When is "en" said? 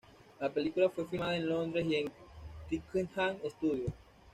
1.37-1.47, 1.97-2.11